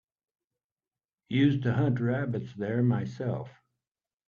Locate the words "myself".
2.81-3.51